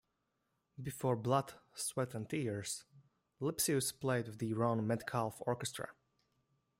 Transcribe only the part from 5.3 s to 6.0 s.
Orchestra.